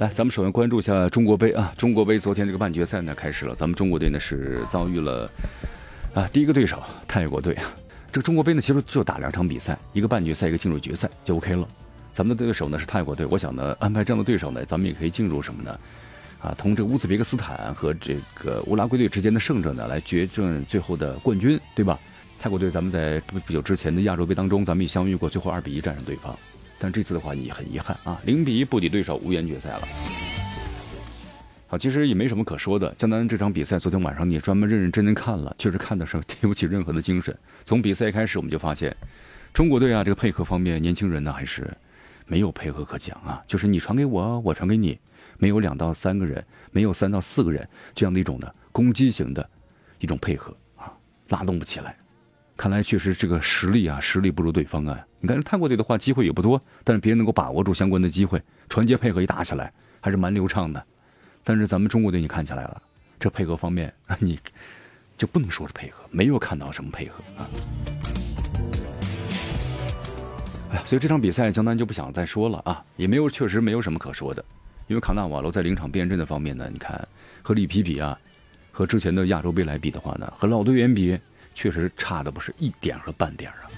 [0.00, 1.74] 来，咱们首先关注一下中国杯啊！
[1.76, 5.30] 中国杯昨天这个半决赛呢开始了，咱们中国队呢是遭遇了
[6.14, 7.70] 啊第一个对手泰国队啊。
[8.10, 11.68] 这个中国杯呢其实就打两场比赛，一个半决赛，一个进入决赛就 OK 了。
[12.14, 15.78] 咱们的对手呢是泰国队，我想呢安排这样的对手呢，咱们也可以进入什么呢？
[16.40, 21.98] 啊，同这个乌兹别克斯坦和这个乌拉圭队之间的胜者呢来决胜最后的冠军，对吧？
[22.38, 26.34] 泰国队咱们在不不久之前的亚洲杯当中，咱们也相遇过，最后二比一战胜对方。
[26.82, 29.82] 但这次的话，你很遗憾啊，零比一不敌对手，无缘决赛了。
[31.66, 32.92] 好，其实也没什么可说的。
[32.94, 37.36] 江南这场比赛，昨天晚上你也专门认认真真看了，确实看的时候提不起任何的精神。
[37.66, 38.96] 从比赛开始，我们就发现，
[39.52, 41.70] 中国队啊，这个配合方面，年轻人呢还是
[42.26, 43.44] 没有配合可讲啊。
[43.46, 44.98] 就是你传给我，我传给你，
[45.36, 49.48] 没有两到三个人，没有三到四个人这样的一种的攻击型的
[49.98, 50.90] 一种配合啊，
[51.28, 51.94] 拉动不起来。
[52.60, 55.00] 看来确实这个实力啊，实力不如对方啊。
[55.18, 60.84] 你看泰国队的话，机会也不多，但是别人能够把握住相关的机会，传接配合一打起来还是蛮流畅的。
[61.42, 62.82] 但是咱们中国队你看起来了，
[63.18, 64.38] 这配合方面 你
[65.16, 67.48] 就不能说是配合，没有看到什么配合啊。
[70.72, 74.44] 哎呀，所以这场比赛江南就不想再说了啊，也没有确实没有什么可说的，
[74.86, 77.08] 因为卡纳瓦罗在临场变阵的方面呢，你看
[77.40, 78.18] 和里皮比啊，
[78.70, 81.18] 和之前的亚洲杯来比的话呢，和老队员比。
[81.54, 83.68] 确实差的不是一点和半点啊！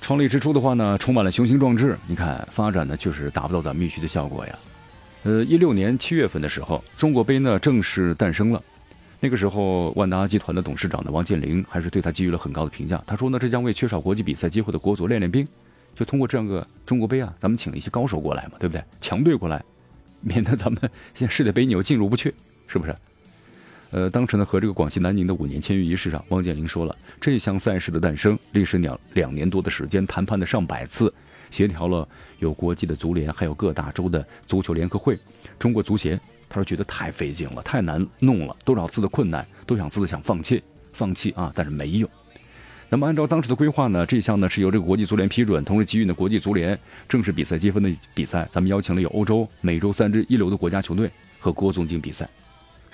[0.00, 1.98] 创立之初的话呢，充满了雄心壮志。
[2.06, 4.58] 你看发展呢，确实达不到咱们预期的效果呀。
[5.22, 8.62] 呃，一六年七月份的时候，中国杯呢正式诞生了。
[9.20, 13.02] 那个时候，万达集团的董事长呢王健林还是对他给予了很高的评价。
[13.06, 15.48] 他说呢，这将为缺少国际比赛机会的国足练练兵，
[15.96, 18.84] 就通过这样个中国杯啊，咱们请了一些高手过来嘛，对不对？
[19.00, 19.64] 强队过来，
[20.20, 20.78] 免得咱们
[21.14, 22.34] 现在世界杯你又进入不去，
[22.66, 22.94] 是不是？
[23.94, 31.14] 呃，当时呢，和这个广西南宁的五年签约仪式上，汪建林说了，这项赛事的诞生历时两两年多的时间，谈判的上百次，
[31.48, 32.08] 协调了
[32.40, 35.16] 有国际的足联，还有各大洲的足球联合会，
[35.60, 36.18] 中国足协，
[36.48, 40.60] 他说觉得太费劲了，太难弄了，多少次的困难，都想自想放弃，
[40.92, 42.10] 放弃啊，但是没有。
[42.88, 46.76] 那么按照当时的规划呢，这项呢是由这个国际足联批准，同时给予呢国际足联
[47.08, 52.28] 正式比赛积分的比赛，咱们邀请了有欧洲、美洲三支一流的国家球队和国足进行比赛。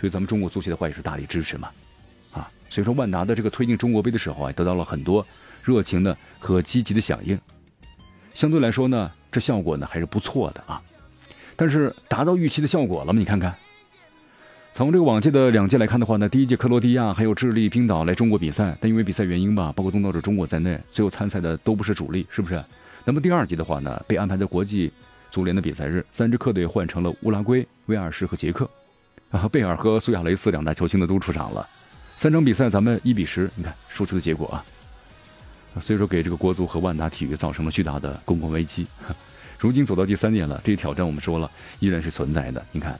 [0.00, 1.68] 所以咱们中国足协的话也是大力支持嘛，
[2.32, 5.26] 啊，所以说万达的这个推进中国杯的时候啊，得到了很多
[5.62, 7.38] 热情的和积极的响应。
[8.32, 10.80] 相对来说呢，这效果呢还是不错的啊。
[11.54, 13.18] 但是达到预期的效果了吗？
[13.18, 13.54] 你看看，
[14.72, 22.64] 从这个往届的两届来看的话呢，第一届克罗地亚还有智利、冰岛来中国比赛，但因为比赛原因吧，包括东道主中国在内，最后参赛的都不是主力，是不是？
[23.04, 24.90] 那么第二届的话呢，被安排在国际
[25.30, 28.66] 足联的比赛日，三支客队换成了乌拉圭、威尔士和捷克。
[29.30, 31.66] 啊，贝尔和苏亚雷斯两大球星呢都出场了，
[32.16, 38.86] 三场比赛咱们一比十，你看输出的结果啊，所以说给这个国足和万达体育造成了巨大的公共危机。
[39.56, 41.48] 如今走到第三年了，这些挑战我们说了
[41.78, 42.64] 依然是存在的。
[42.72, 42.98] 你看，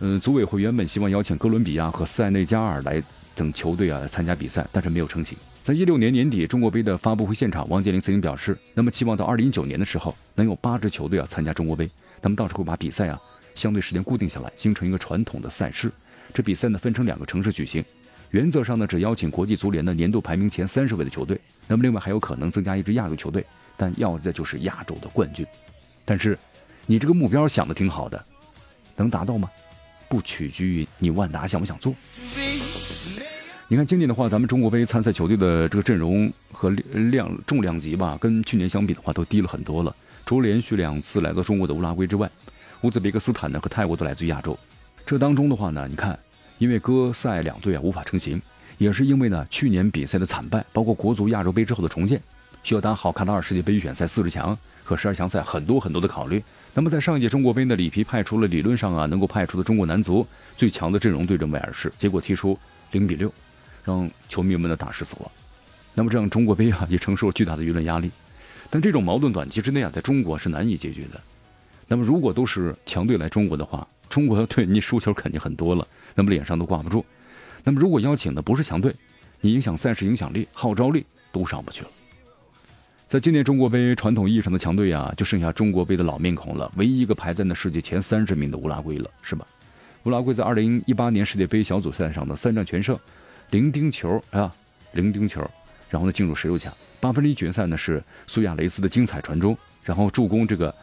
[0.00, 3.02] 嗯，组委会原本希望邀请哥伦比亚和塞内加尔来
[3.34, 5.36] 等球队啊参加比赛，但是没有成型。
[5.62, 11.90] 在一六年年底中国杯的发布会现场，王健林曾经表示，那么期望到二零一九年的时候能有八支球队啊参加中国杯，
[12.22, 13.20] 他们到时候把比赛啊。
[13.56, 15.90] 相对时间固定下来，形成一个传统的赛事。
[16.32, 17.82] 这比赛呢分成两个城市举行，
[18.30, 21.40] 原则上呢只邀请国际足联的年度排名前三十位的球队。
[21.66, 23.44] 那么另外还有可能增加一支亚洲球队，
[23.76, 25.44] 但要的就是亚洲的冠军。
[26.04, 26.38] 但是，
[26.84, 28.22] 你这个目标想的挺好的，
[28.96, 29.50] 能达到吗？
[30.08, 31.94] 不取决于你万达想不想做。
[33.68, 39.96] 你看今年的话，咱们中国杯参赛球队的这个阵容和量重量级吧，跟去年相比的话都低了很多了。
[40.26, 42.30] 除了连续两次来到中国的乌拉圭之外。
[42.82, 44.56] 乌兹别克斯坦呢和泰国都来自亚洲，
[45.04, 46.18] 这当中的话呢，你看，
[46.58, 48.40] 因为哥塞两队啊无法成型，
[48.78, 52.20] 也是因为呢去年比赛的惨败，包括国足亚洲杯之后的重建，
[52.62, 56.42] 需要打好卡塔尔世界杯预选赛四十强和十二强赛很多很多的考虑。
[56.74, 60.26] 那么在上一届中国杯呢，里皮派出了理论上啊能够派出的中国男足
[60.56, 62.58] 最强的阵容对阵威尔士，结果踢出
[62.92, 63.32] 零比六，
[63.84, 65.30] 让球迷们呢大失所望。
[65.94, 68.10] 那么这样中国杯啊也承受了巨大的舆论压力，
[68.68, 71.20] 但这种矛盾短期之内啊在中国是难以解决的。
[71.88, 77.04] 那么，如果都是强队来中国的话，中国队你输球肯定很多了，那么脸上都挂不住。
[77.62, 78.94] 那么，如果邀请的不是强队，
[79.40, 81.88] 你影响赛事影响力、号召力都上不去了。
[83.08, 86.70] 在今年中国杯传统意义上的强队啊，就剩下中国杯的老面孔了。
[86.76, 89.46] 唯一一个排在那世界前三十名的乌拉圭了，是吧？
[90.02, 92.98] 乌拉圭在二零一八年世界杯小组赛上的三战全胜，
[93.50, 94.52] 零丁球啊，
[94.92, 95.40] 零丁球，
[95.88, 96.72] 然后呢进入十六强。
[96.98, 100.74] 八分之一决赛呢是苏亚雷斯的精彩传中，然后助攻这个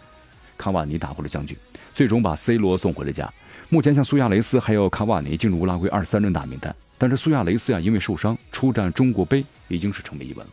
[0.64, 1.58] 卡瓦尼打破了僵局，
[1.94, 3.30] 最终把 C 罗送回了家。
[3.68, 10.52] 目前像苏亚雷斯还有卡瓦尼进入乌拉圭二三人大名单，但是苏亚雷斯呀因为受伤出战中国杯已经是成为疑问了。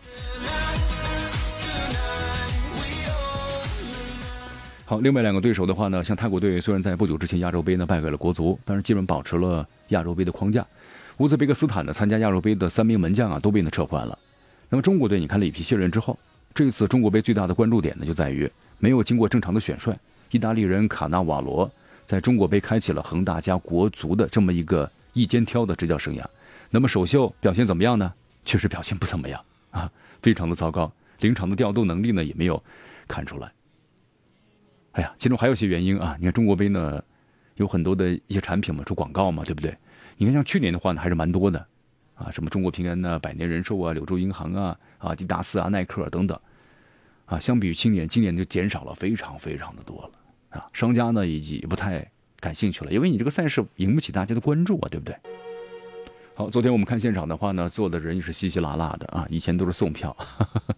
[4.84, 10.66] 好，另外两个对手的话呢，像泰国队虽然在不久之前亚洲杯呢败给了国足，但是基本保持了亚洲杯的框架。
[11.18, 14.18] 乌兹别克斯坦呢参加亚洲杯的三名门将啊都被呢撤换了。
[14.68, 16.18] 那么中国队，你看里皮卸任之后，
[16.52, 19.96] 这次中国杯最大的关注点呢就在于没有经过正常的选帅，
[20.30, 21.70] 意大利人卡纳瓦罗
[22.04, 26.24] 在中国杯开启了恒大加国足的这么一个一肩挑的执教生涯。
[26.70, 28.12] 那么首秀表现怎么样呢？
[28.44, 29.40] 确实表现不怎么样
[29.70, 29.90] 啊，
[30.22, 30.90] 非常的糟糕，
[31.20, 32.60] 临场的调度能力呢也没有
[33.06, 33.52] 看出来。
[34.92, 36.16] 哎呀，其中还有一些原因啊！
[36.18, 37.00] 你看中国杯呢，
[37.56, 39.76] 有很多的一些产品嘛，出广告嘛，对不对？
[40.16, 41.64] 你看像去年的话呢，还是蛮多的，
[42.14, 46.38] 啊，什么中国平安呐、百年人寿啊、柳州银行啊、啊迪达斯啊、耐克等等，
[47.30, 50.68] 啊，相比于今年，今年就减少了非常非常的多了啊！
[50.72, 52.04] 商家呢，已经不太
[52.40, 55.14] 感兴趣了，因为你这个赛事引不起大家的关注啊，对不对？
[56.34, 60.16] 好，昨天我们看现场的话呢，坐的人也是稀稀拉拉的啊，以前都是送票，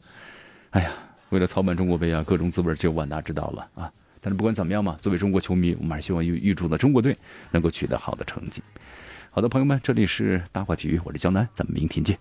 [0.70, 0.93] 哎呀，
[1.31, 3.90] 为了操办中国杯啊，各种滋味只有万达知道了啊！
[4.20, 7.16] 但是不管怎么样嘛，作为中国球迷，我们还是希望预预祝呢中国队
[7.50, 8.62] 能够取得好的成绩。
[9.31, 12.19] 好的，朋友们，这里是大话体育，我是江南，咱们明天见。